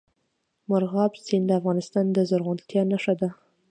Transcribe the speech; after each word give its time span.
مورغاب 0.69 1.11
سیند 1.25 1.45
د 1.49 1.51
افغانستان 1.59 2.05
د 2.11 2.17
زرغونتیا 2.29 2.81
نښه 2.91 3.13
ده. 3.21 3.29